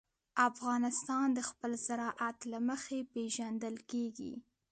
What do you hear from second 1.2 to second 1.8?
د خپل